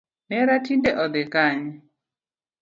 [0.29, 1.71] Nera tinde odhi Kanye?